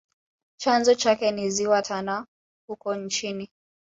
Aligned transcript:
Chanzo 0.57 0.95
chake 0.95 1.31
ni 1.31 1.49
ziwa 1.49 1.81
tana 1.81 2.27
huko 2.67 2.95
nchini 2.95 3.49